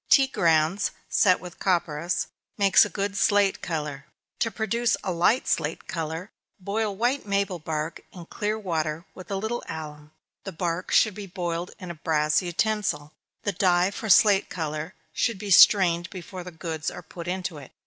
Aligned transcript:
Tea 0.09 0.25
grounds, 0.25 0.89
set 1.07 1.39
with 1.39 1.59
copperas, 1.59 2.25
makes 2.57 2.83
a 2.83 2.89
good 2.89 3.15
slate 3.15 3.61
color. 3.61 4.05
To 4.39 4.49
produce 4.49 4.97
a 5.03 5.11
light 5.11 5.47
slate 5.47 5.87
color, 5.87 6.31
boil 6.59 6.95
white 6.95 7.27
maple 7.27 7.59
bark 7.59 8.01
in 8.11 8.25
clear 8.25 8.57
water, 8.57 9.05
with 9.13 9.29
a 9.29 9.35
little 9.35 9.63
alum 9.69 10.11
the 10.43 10.51
bark 10.53 10.89
should 10.91 11.13
be 11.13 11.27
boiled 11.27 11.69
in 11.77 11.91
a 11.91 11.93
brass 11.93 12.41
utensil. 12.41 13.13
The 13.43 13.51
dye 13.51 13.91
for 13.91 14.09
slate 14.09 14.49
color 14.49 14.95
should 15.13 15.37
be 15.37 15.51
strained 15.51 16.09
before 16.09 16.43
the 16.43 16.49
goods 16.49 16.89
are 16.89 17.03
put 17.03 17.27
into 17.27 17.59
it. 17.59 17.71